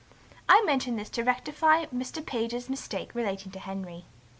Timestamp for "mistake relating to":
2.71-3.59